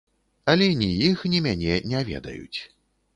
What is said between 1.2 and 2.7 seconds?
ні мяне не ведаюць.